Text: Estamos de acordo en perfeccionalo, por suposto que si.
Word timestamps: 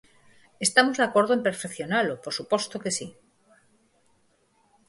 Estamos 0.65 0.95
de 0.97 1.05
acordo 1.09 1.31
en 1.33 1.41
perfeccionalo, 1.47 2.13
por 2.23 2.33
suposto 2.39 2.75
que 2.83 2.91
si. 2.97 3.07